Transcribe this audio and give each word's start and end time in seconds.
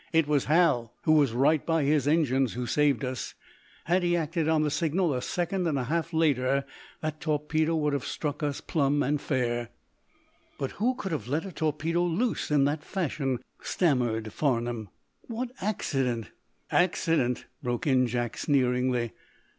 "It 0.11 0.25
was 0.27 0.45
Hal, 0.45 0.91
who 1.03 1.11
was 1.11 1.31
right 1.31 1.63
by 1.63 1.83
his 1.83 2.07
engines, 2.07 2.53
who 2.55 2.65
saved 2.65 3.05
us. 3.05 3.35
Had 3.85 4.01
he 4.01 4.17
acted 4.17 4.49
on 4.49 4.63
the 4.63 4.71
signal 4.71 5.13
a 5.13 5.21
second 5.21 5.67
and 5.67 5.77
a 5.77 5.83
half 5.83 6.11
later 6.11 6.65
that 7.01 7.21
torpedo 7.21 7.75
would 7.75 7.93
have 7.93 8.03
struck 8.07 8.41
us 8.41 8.61
plumb 8.61 9.03
and 9.03 9.21
fair." 9.21 9.69
"But 10.57 10.71
who 10.81 10.95
could 10.95 11.11
have 11.11 11.27
let 11.27 11.45
a 11.45 11.51
torpedo 11.51 12.01
loose 12.03 12.49
in 12.49 12.63
that 12.65 12.83
fashion?" 12.83 13.43
stammered 13.61 14.33
Farnum. 14.33 14.89
"What 15.27 15.51
accident" 15.61 16.31
"Accident!" 16.83 17.45
broke 17.61 17.85
in 17.85 18.07
Jack, 18.07 18.37
sneeringly. 18.39 19.11